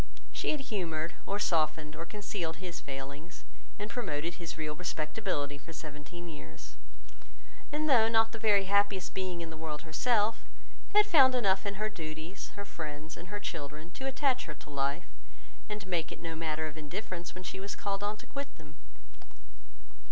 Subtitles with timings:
[0.31, 3.43] —She had humoured, or softened, or concealed his failings,
[3.77, 6.75] and promoted his real respectability for seventeen years;
[7.71, 10.43] and though not the very happiest being in the world herself,
[10.95, 14.71] had found enough in her duties, her friends, and her children, to attach her to
[14.71, 15.05] life,
[15.69, 18.25] and make it no matter of indifference to her when she was called on to
[18.25, 18.73] quit them.